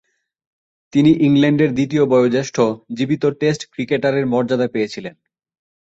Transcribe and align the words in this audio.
তিনি 0.93 1.11
ইংল্যান্ডের 1.21 1.71
দ্বিতীয় 1.73 2.03
বয়োজ্যেষ্ঠ 2.05 2.55
জীবিত 2.93 3.23
টেস্ট 3.39 3.61
ক্রিকেটারের 3.71 4.25
মর্যাদা 4.25 4.67
পেয়েছিলেন। 4.67 5.15